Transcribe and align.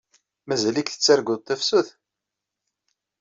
Mazal-ik 0.47 0.87
tettarguḍ 0.89 1.39
tafsut? 1.41 1.87